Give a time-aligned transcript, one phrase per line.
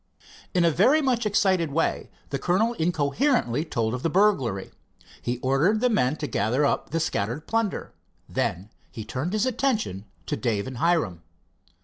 [0.55, 4.71] In a very much excited way the colonel incoherently told of the burglary.
[5.21, 7.93] He ordered the men to gather up the scattered plunder.
[8.27, 11.21] Then he turned his attention to Dave and Hiram.